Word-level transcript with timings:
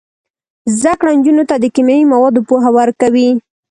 زده 0.79 0.93
کړه 0.99 1.11
نجونو 1.17 1.43
ته 1.49 1.55
د 1.59 1.65
کیمیاوي 1.75 2.05
موادو 2.13 2.45
پوهه 2.49 2.69
ورکوي. 2.79 3.29